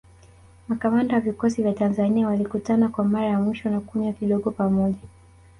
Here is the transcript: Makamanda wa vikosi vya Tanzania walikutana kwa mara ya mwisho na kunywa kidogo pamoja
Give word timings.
Makamanda 0.67 1.13
wa 1.15 1.19
vikosi 1.21 1.61
vya 1.63 1.73
Tanzania 1.73 2.27
walikutana 2.27 2.89
kwa 2.89 3.03
mara 3.05 3.25
ya 3.27 3.39
mwisho 3.41 3.69
na 3.69 3.79
kunywa 3.79 4.13
kidogo 4.13 4.51
pamoja 4.51 4.99